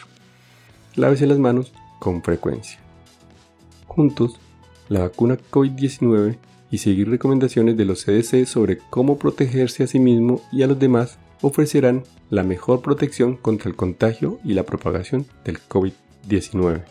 Lávese 0.97 1.27
las 1.29 1.39
manos 1.39 1.73
con 2.01 2.21
frecuencia. 2.21 2.81
Juntos, 3.87 4.41
la 4.89 5.01
vacuna 5.01 5.39
COVID-19 5.51 6.37
y 6.71 6.79
seguir 6.79 7.09
recomendaciones 7.09 7.77
de 7.77 7.85
los 7.85 8.05
CDC 8.05 8.47
sobre 8.47 8.79
cómo 8.91 9.19
protegerse 9.19 9.85
a 9.85 9.87
sí 9.87 9.99
mismo 9.99 10.43
y 10.53 10.63
a 10.63 10.67
los 10.67 10.79
demás 10.79 11.19
ofrecerán 11.41 12.03
la 12.31 12.43
mejor 12.43 12.83
protección 12.83 13.37
contra 13.37 13.69
el 13.69 13.77
contagio 13.77 14.41
y 14.45 14.55
la 14.55 14.65
propagación 14.65 15.27
del 15.45 15.59
COVID-19. 15.61 16.83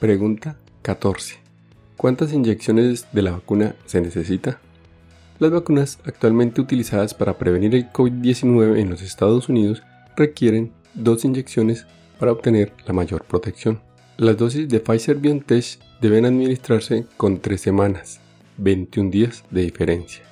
Pregunta 0.00 0.56
14. 0.82 1.36
¿Cuántas 1.96 2.32
inyecciones 2.32 3.06
de 3.12 3.22
la 3.22 3.32
vacuna 3.32 3.74
se 3.86 4.00
necesita? 4.00 4.60
Las 5.38 5.50
vacunas 5.50 5.98
actualmente 6.04 6.60
utilizadas 6.60 7.14
para 7.14 7.38
prevenir 7.38 7.74
el 7.74 7.92
COVID-19 7.92 8.78
en 8.78 8.90
los 8.90 9.02
Estados 9.02 9.48
Unidos 9.48 9.82
requieren 10.16 10.72
dos 10.94 11.24
inyecciones 11.24 11.86
para 12.18 12.32
obtener 12.32 12.72
la 12.86 12.92
mayor 12.92 13.24
protección. 13.24 13.80
Las 14.16 14.36
dosis 14.36 14.68
de 14.68 14.80
Pfizer 14.80 15.16
BioNTech 15.16 15.78
deben 16.00 16.24
administrarse 16.24 17.06
con 17.16 17.40
3 17.40 17.60
semanas, 17.60 18.20
21 18.58 19.10
días 19.10 19.44
de 19.50 19.62
diferencia. 19.62 20.22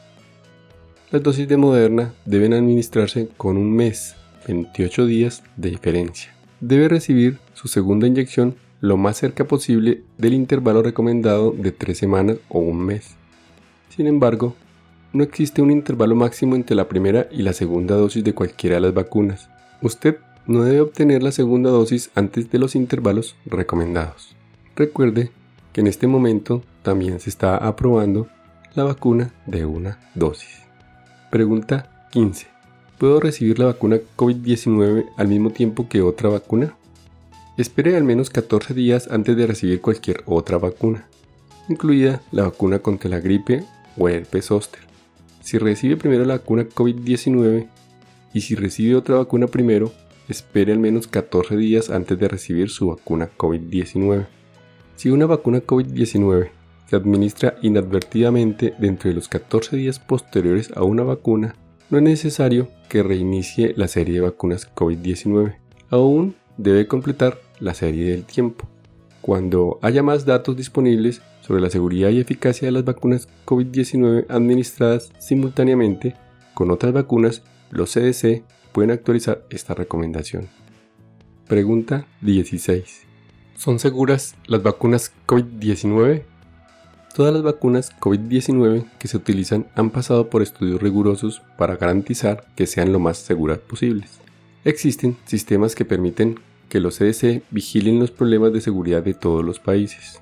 Las 1.11 1.23
dosis 1.23 1.49
de 1.49 1.57
Moderna 1.57 2.15
deben 2.25 2.53
administrarse 2.53 3.29
con 3.37 3.57
un 3.57 3.75
mes, 3.75 4.15
28 4.47 5.07
días 5.07 5.43
de 5.57 5.71
diferencia. 5.71 6.33
Debe 6.61 6.89
recibir 6.89 7.39
su 7.55 7.69
segunda 7.69 8.07
inyección 8.07 8.57
lo 8.81 8.97
más 8.97 9.17
cerca 9.17 9.45
posible 9.45 10.03
del 10.19 10.35
intervalo 10.35 10.83
recomendado 10.83 11.53
de 11.53 11.73
3 11.73 11.99
semanas 11.99 12.37
o 12.49 12.61
un 12.61 12.85
mes. 12.85 13.17
Sin 13.89 14.07
embargo, 14.07 14.55
no 15.13 15.25
existe 15.25 15.63
un 15.63 15.71
intervalo 15.71 16.15
máximo 16.15 16.55
entre 16.57 16.77
la 16.77 16.89
primera 16.89 17.29
y 17.31 17.43
la 17.43 17.53
segunda 17.53 17.97
dosis 17.97 18.23
de 18.23 18.35
cualquiera 18.35 18.77
de 18.77 18.83
las 18.83 18.95
vacunas. 18.95 19.49
Usted 19.83 20.19
no 20.47 20.63
debe 20.63 20.81
obtener 20.81 21.23
la 21.23 21.33
segunda 21.33 21.71
dosis 21.71 22.11
antes 22.15 22.51
de 22.51 22.59
los 22.59 22.75
intervalos 22.77 23.35
recomendados. 23.47 24.37
Recuerde 24.77 25.31
que 25.77 25.83
en 25.83 25.89
este 25.89 26.07
momento 26.07 26.63
también 26.83 27.21
se 27.21 27.29
está 27.29 27.59
aprobando 27.59 28.29
la 28.75 28.85
vacuna 28.85 29.35
de 29.45 29.67
una 29.67 30.01
dosis. 30.15 30.63
Pregunta 31.31 32.09
15. 32.13 32.47
¿Puedo 32.97 33.21
recibir 33.21 33.59
la 33.59 33.67
vacuna 33.67 33.99
COVID-19 34.17 35.05
al 35.19 35.29
mismo 35.29 35.51
tiempo 35.51 35.87
que 35.87 36.01
otra 36.01 36.31
vacuna? 36.31 36.75
Espere 37.59 37.95
al 37.95 38.05
menos 38.05 38.31
14 38.31 38.73
días 38.73 39.09
antes 39.11 39.37
de 39.37 39.47
recibir 39.47 39.83
cualquier 39.83 40.23
otra 40.25 40.57
vacuna, 40.57 41.07
incluida 41.69 42.23
la 42.33 42.45
vacuna 42.45 42.79
contra 42.79 43.11
la 43.11 43.21
gripe 43.21 43.63
o 43.99 44.09
el 44.09 44.15
herpes 44.15 44.47
zóster 44.47 44.81
si 45.43 45.59
recibe 45.59 45.99
primero 45.99 46.25
la 46.25 46.39
vacuna 46.39 46.65
COVID-19 46.65 47.69
y 48.33 48.41
si 48.41 48.55
recibe 48.55 48.97
otra 48.97 49.19
vacuna 49.19 49.47
primero, 49.47 49.93
espere 50.27 50.73
al 50.73 50.79
menos 50.79 51.07
14 51.07 51.55
días 51.59 51.91
antes 51.91 52.19
de 52.19 52.29
recibir 52.29 52.71
su 52.71 52.87
vacuna 52.89 53.29
COVID-19. 53.37 54.27
Si 54.97 55.11
una 55.11 55.27
vacuna 55.27 55.61
COVID-19 55.61 56.51
se 56.89 56.97
administra 56.97 57.57
inadvertidamente 57.63 58.75
dentro 58.79 59.11
de 59.11 59.15
los 59.15 59.29
14 59.29 59.77
días 59.77 59.99
posteriores 59.99 60.73
a 60.75 60.83
una 60.85 61.03
vacuna, 61.03 61.55
no 61.91 61.99
es 61.99 62.05
necesario 62.05 62.69
que 62.89 63.03
reinicie 63.03 63.75
la 63.77 63.89
serie 63.89 64.15
de 64.15 64.21
vacunas 64.21 64.73
COVID-19. 64.75 65.57
Aún 65.91 66.35
debe 66.57 66.87
completar 66.87 67.39
la 67.61 67.75
serie 67.75 68.11
del 68.11 68.25
tiempo. 68.25 68.67
Cuando 69.21 69.79
haya 69.83 70.03
más 70.03 70.25
datos 70.25 70.57
disponibles, 70.57 71.21
sobre 71.47 71.61
la 71.61 71.71
seguridad 71.71 72.11
y 72.11 72.19
eficacia 72.19 72.67
de 72.67 72.73
las 72.73 72.85
vacunas 72.85 73.29
COVID-19 73.45 74.27
administradas 74.29 75.13
simultáneamente 75.21 76.17
con 76.55 76.73
otras 76.73 76.93
vacunas, 76.93 77.43
los 77.71 77.93
CDC 77.93 78.43
pueden 78.73 78.91
actualizar 78.91 79.45
esta 79.51 79.75
recomendación. 79.75 80.49
Pregunta 81.47 82.07
16. 82.23 83.06
¿Son 83.57 83.79
seguras 83.79 84.35
las 84.47 84.63
vacunas 84.63 85.13
COVID-19? 85.27 86.25
Todas 87.15 87.33
las 87.33 87.43
vacunas 87.43 87.91
COVID-19 87.99 88.85
que 88.99 89.09
se 89.09 89.17
utilizan 89.17 89.67
han 89.75 89.89
pasado 89.89 90.29
por 90.29 90.43
estudios 90.43 90.83
rigurosos 90.83 91.41
para 91.57 91.77
garantizar 91.77 92.45
que 92.55 92.67
sean 92.67 92.93
lo 92.93 92.99
más 92.99 93.17
seguras 93.17 93.59
posibles. 93.59 94.19
Existen 94.65 95.17
sistemas 95.25 95.75
que 95.75 95.87
permiten 95.87 96.39
que 96.69 96.81
los 96.81 96.99
CDC 96.99 97.45
vigilen 97.51 97.99
los 97.99 98.11
problemas 98.11 98.53
de 98.53 98.61
seguridad 98.61 99.03
de 99.03 99.15
todos 99.15 99.43
los 99.43 99.59
países. 99.59 100.21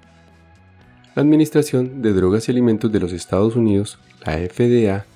La 1.16 1.22
Administración 1.22 2.02
de 2.02 2.12
Drogas 2.12 2.46
y 2.46 2.52
Alimentos 2.52 2.92
de 2.92 3.00
los 3.00 3.12
Estados 3.12 3.56
Unidos, 3.56 3.98
la 4.24 4.34
FDA, 4.38 5.06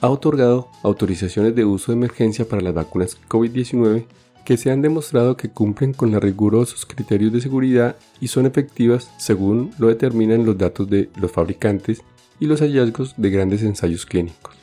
ha 0.00 0.08
otorgado 0.08 0.70
autorizaciones 0.82 1.54
de 1.54 1.66
uso 1.66 1.92
de 1.92 1.98
emergencia 1.98 2.48
para 2.48 2.62
las 2.62 2.72
vacunas 2.72 3.18
COVID-19 3.28 4.06
que 4.46 4.56
se 4.56 4.70
han 4.70 4.80
demostrado 4.80 5.36
que 5.36 5.50
cumplen 5.50 5.92
con 5.92 6.12
los 6.12 6.22
rigurosos 6.22 6.86
criterios 6.86 7.32
de 7.32 7.40
seguridad 7.40 7.96
y 8.20 8.28
son 8.28 8.46
efectivas 8.46 9.10
según 9.18 9.72
lo 9.76 9.88
determinan 9.88 10.46
los 10.46 10.56
datos 10.56 10.88
de 10.88 11.10
los 11.20 11.32
fabricantes 11.32 12.00
y 12.38 12.46
los 12.46 12.60
hallazgos 12.60 13.14
de 13.16 13.30
grandes 13.30 13.64
ensayos 13.64 14.06
clínicos. 14.06 14.54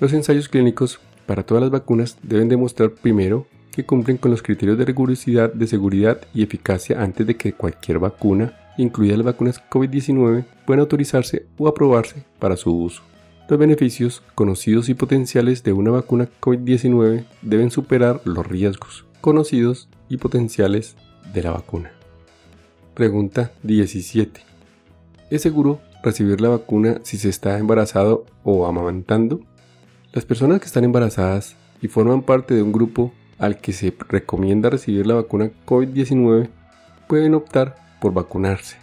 Los 0.00 0.12
ensayos 0.12 0.48
clínicos 0.48 0.98
para 1.26 1.44
todas 1.44 1.62
las 1.62 1.70
vacunas 1.70 2.18
deben 2.24 2.48
demostrar 2.48 2.90
primero 2.90 3.46
que 3.70 3.86
cumplen 3.86 4.16
con 4.16 4.32
los 4.32 4.42
criterios 4.42 4.76
de 4.76 4.86
rigurosidad 4.86 5.52
de 5.52 5.68
seguridad 5.68 6.20
y 6.34 6.42
eficacia 6.42 7.00
antes 7.00 7.24
de 7.24 7.36
que 7.36 7.52
cualquier 7.52 8.00
vacuna, 8.00 8.58
incluida 8.78 9.16
las 9.16 9.26
vacunas 9.26 9.62
COVID-19, 9.70 10.44
pueda 10.66 10.80
autorizarse 10.80 11.46
o 11.56 11.68
aprobarse 11.68 12.24
para 12.40 12.56
su 12.56 12.76
uso. 12.76 13.07
Los 13.48 13.58
beneficios 13.58 14.22
conocidos 14.34 14.90
y 14.90 14.94
potenciales 14.94 15.62
de 15.62 15.72
una 15.72 15.90
vacuna 15.90 16.28
COVID-19 16.38 17.24
deben 17.40 17.70
superar 17.70 18.20
los 18.24 18.46
riesgos 18.46 19.06
conocidos 19.22 19.88
y 20.10 20.18
potenciales 20.18 20.96
de 21.32 21.42
la 21.42 21.52
vacuna. 21.52 21.90
Pregunta 22.92 23.52
17. 23.62 24.42
¿Es 25.30 25.40
seguro 25.40 25.80
recibir 26.02 26.42
la 26.42 26.50
vacuna 26.50 27.00
si 27.04 27.16
se 27.16 27.30
está 27.30 27.56
embarazado 27.56 28.26
o 28.44 28.66
amamantando? 28.66 29.40
Las 30.12 30.26
personas 30.26 30.60
que 30.60 30.66
están 30.66 30.84
embarazadas 30.84 31.56
y 31.80 31.88
forman 31.88 32.20
parte 32.20 32.52
de 32.52 32.62
un 32.62 32.72
grupo 32.72 33.14
al 33.38 33.62
que 33.62 33.72
se 33.72 33.96
recomienda 34.10 34.68
recibir 34.68 35.06
la 35.06 35.14
vacuna 35.14 35.50
COVID-19 35.64 36.50
pueden 37.06 37.34
optar 37.34 37.76
por 37.98 38.12
vacunarse. 38.12 38.76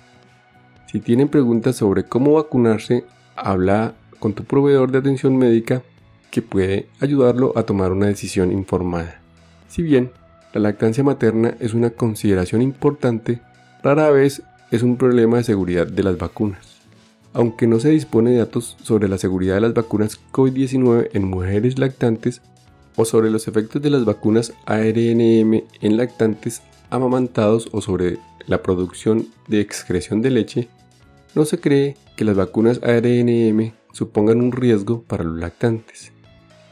Si 0.91 0.99
tienen 0.99 1.27
preguntas 1.27 1.75
sobre 1.75 2.03
cómo 2.03 2.33
vacunarse, 2.33 3.05
habla 3.35 3.93
con 4.25 4.33
tu 4.33 4.43
proveedor 4.43 4.91
de 4.91 4.97
atención 4.97 5.37
médica 5.37 5.83
que 6.31 6.41
puede 6.41 6.87
ayudarlo 6.99 7.53
a 7.55 7.61
tomar 7.61 7.91
una 7.91 8.07
decisión 8.07 8.51
informada. 8.51 9.21
Si 9.69 9.83
bien 9.83 10.09
la 10.51 10.61
lactancia 10.61 11.03
materna 11.03 11.55
es 11.59 11.75
una 11.75 11.91
consideración 11.91 12.63
importante, 12.63 13.39
rara 13.83 14.09
vez 14.09 14.41
es 14.71 14.81
un 14.81 14.97
problema 14.97 15.37
de 15.37 15.43
seguridad 15.43 15.85
de 15.85 16.01
las 16.01 16.17
vacunas. 16.17 16.81
Aunque 17.33 17.67
no 17.67 17.79
se 17.79 17.91
dispone 17.91 18.31
de 18.31 18.37
datos 18.37 18.77
sobre 18.81 19.07
la 19.07 19.19
seguridad 19.19 19.53
de 19.53 19.61
las 19.61 19.75
vacunas 19.75 20.19
COVID-19 20.31 21.09
en 21.13 21.29
mujeres 21.29 21.77
lactantes 21.77 22.41
o 22.95 23.05
sobre 23.05 23.29
los 23.29 23.47
efectos 23.47 23.79
de 23.83 23.91
las 23.91 24.05
vacunas 24.05 24.53
ARNM 24.65 25.53
en 25.81 25.97
lactantes 25.97 26.63
amamantados 26.89 27.69
o 27.73 27.79
sobre 27.79 28.17
la 28.47 28.63
producción 28.63 29.27
de 29.47 29.61
excreción 29.61 30.23
de 30.23 30.31
leche, 30.31 30.67
no 31.35 31.45
se 31.45 31.59
cree 31.59 31.95
que 32.15 32.25
las 32.25 32.35
vacunas 32.35 32.81
ARNM 32.81 33.84
supongan 33.95 34.41
un 34.41 34.51
riesgo 34.51 35.03
para 35.03 35.23
los 35.23 35.39
lactantes. 35.39 36.11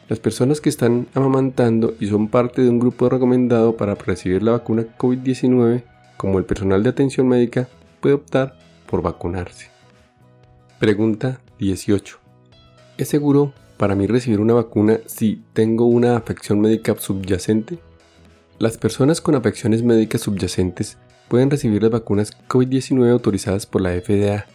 Las 0.09 0.19
personas 0.19 0.59
que 0.59 0.67
están 0.67 1.07
amamantando 1.13 1.95
y 1.97 2.07
son 2.07 2.27
parte 2.27 2.61
de 2.61 2.69
un 2.69 2.79
grupo 2.79 3.07
recomendado 3.07 3.77
para 3.77 3.95
recibir 3.95 4.43
la 4.43 4.51
vacuna 4.51 4.85
COVID-19, 4.97 5.85
como 6.17 6.37
el 6.37 6.43
personal 6.43 6.83
de 6.83 6.89
atención 6.89 7.29
médica, 7.29 7.69
puede 8.01 8.15
optar 8.15 8.57
por 8.87 9.01
vacunarse. 9.01 9.69
Pregunta 10.79 11.39
18. 11.59 12.19
¿Es 12.97 13.07
seguro 13.07 13.53
para 13.77 13.95
mí 13.95 14.05
recibir 14.05 14.41
una 14.41 14.55
vacuna 14.55 14.99
si 15.05 15.43
tengo 15.53 15.85
una 15.85 16.17
afección 16.17 16.59
médica 16.59 16.93
subyacente? 16.99 17.79
Las 18.59 18.77
personas 18.77 19.21
con 19.21 19.35
afecciones 19.35 19.81
médicas 19.81 20.19
subyacentes 20.19 20.97
pueden 21.29 21.49
recibir 21.49 21.83
las 21.83 21.91
vacunas 21.91 22.37
COVID-19 22.49 23.09
autorizadas 23.09 23.65
por 23.65 23.79
la 23.79 23.91
FDA 23.91 24.45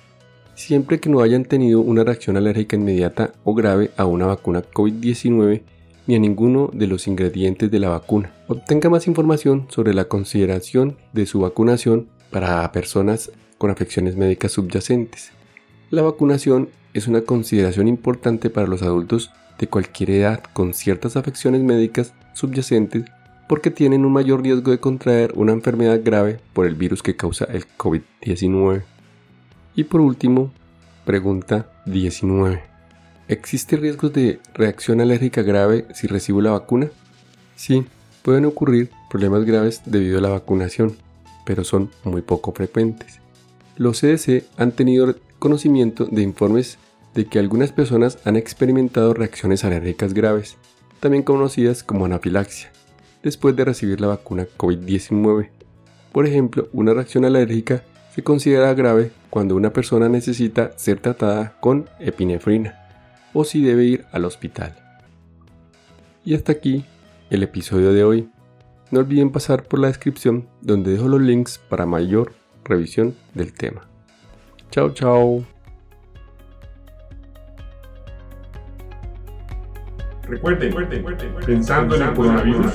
siempre 0.58 0.98
que 0.98 1.08
no 1.08 1.20
hayan 1.20 1.44
tenido 1.44 1.80
una 1.80 2.02
reacción 2.02 2.36
alérgica 2.36 2.74
inmediata 2.74 3.32
o 3.44 3.54
grave 3.54 3.92
a 3.96 4.06
una 4.06 4.26
vacuna 4.26 4.62
COVID-19 4.62 5.62
ni 6.08 6.16
a 6.16 6.18
ninguno 6.18 6.68
de 6.72 6.88
los 6.88 7.06
ingredientes 7.06 7.70
de 7.70 7.78
la 7.78 7.90
vacuna. 7.90 8.32
Obtenga 8.48 8.90
más 8.90 9.06
información 9.06 9.66
sobre 9.68 9.94
la 9.94 10.06
consideración 10.06 10.96
de 11.12 11.26
su 11.26 11.40
vacunación 11.40 12.08
para 12.30 12.70
personas 12.72 13.30
con 13.56 13.70
afecciones 13.70 14.16
médicas 14.16 14.50
subyacentes. 14.50 15.30
La 15.90 16.02
vacunación 16.02 16.70
es 16.92 17.06
una 17.06 17.20
consideración 17.20 17.86
importante 17.86 18.50
para 18.50 18.66
los 18.66 18.82
adultos 18.82 19.30
de 19.60 19.68
cualquier 19.68 20.10
edad 20.10 20.42
con 20.54 20.74
ciertas 20.74 21.16
afecciones 21.16 21.62
médicas 21.62 22.14
subyacentes 22.34 23.04
porque 23.48 23.70
tienen 23.70 24.04
un 24.04 24.12
mayor 24.12 24.42
riesgo 24.42 24.72
de 24.72 24.80
contraer 24.80 25.32
una 25.36 25.52
enfermedad 25.52 26.00
grave 26.02 26.40
por 26.52 26.66
el 26.66 26.74
virus 26.74 27.02
que 27.02 27.16
causa 27.16 27.44
el 27.44 27.64
COVID-19. 27.78 28.82
Y 29.78 29.84
por 29.84 30.00
último, 30.00 30.50
pregunta 31.04 31.70
19. 31.86 32.60
¿Existe 33.28 33.76
riesgo 33.76 34.08
de 34.08 34.40
reacción 34.52 35.00
alérgica 35.00 35.42
grave 35.42 35.86
si 35.94 36.08
recibo 36.08 36.40
la 36.40 36.50
vacuna? 36.50 36.88
Sí, 37.54 37.86
pueden 38.22 38.44
ocurrir 38.44 38.90
problemas 39.08 39.44
graves 39.44 39.82
debido 39.86 40.18
a 40.18 40.20
la 40.20 40.30
vacunación, 40.30 40.96
pero 41.46 41.62
son 41.62 41.92
muy 42.02 42.22
poco 42.22 42.50
frecuentes. 42.50 43.20
Los 43.76 44.00
CDC 44.00 44.46
han 44.56 44.72
tenido 44.72 45.14
conocimiento 45.38 46.06
de 46.06 46.22
informes 46.22 46.78
de 47.14 47.26
que 47.26 47.38
algunas 47.38 47.70
personas 47.70 48.18
han 48.24 48.34
experimentado 48.34 49.14
reacciones 49.14 49.62
alérgicas 49.62 50.12
graves, 50.12 50.56
también 50.98 51.22
conocidas 51.22 51.84
como 51.84 52.04
anafilaxia, 52.04 52.72
después 53.22 53.54
de 53.54 53.64
recibir 53.64 54.00
la 54.00 54.08
vacuna 54.08 54.48
COVID-19. 54.56 55.50
Por 56.10 56.26
ejemplo, 56.26 56.68
una 56.72 56.94
reacción 56.94 57.24
alérgica 57.24 57.84
se 58.12 58.24
considera 58.24 58.74
grave 58.74 59.12
cuando 59.30 59.56
una 59.56 59.72
persona 59.72 60.08
necesita 60.08 60.72
ser 60.76 61.00
tratada 61.00 61.54
con 61.60 61.88
epinefrina 61.98 62.78
o 63.32 63.44
si 63.44 63.62
debe 63.62 63.84
ir 63.84 64.06
al 64.12 64.24
hospital. 64.24 64.74
Y 66.24 66.34
hasta 66.34 66.52
aquí 66.52 66.84
el 67.30 67.42
episodio 67.42 67.92
de 67.92 68.04
hoy. 68.04 68.28
No 68.90 69.00
olviden 69.00 69.30
pasar 69.30 69.64
por 69.64 69.80
la 69.80 69.88
descripción 69.88 70.48
donde 70.62 70.92
dejo 70.92 71.08
los 71.08 71.20
links 71.20 71.58
para 71.58 71.84
mayor 71.84 72.32
revisión 72.64 73.14
del 73.34 73.52
tema. 73.52 73.86
Chao, 74.70 74.92
chao. 74.94 75.44
Recuerden, 80.22 80.74
pensando 81.46 81.96
en 81.96 82.02
el 82.02 82.14
coronavirus, 82.14 82.72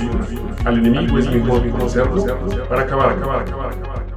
al 0.66 0.78
enemigo 0.80 1.20
es 1.20 1.30
mejor 1.30 1.70
conocerlo 1.70 2.26
para 2.68 2.82
acabar, 2.82 3.12
acabar, 3.12 3.42
acabar, 3.42 3.74
acabar. 3.74 4.13